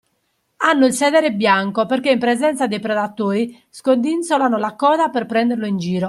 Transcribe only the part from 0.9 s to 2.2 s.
sedere bianco perché in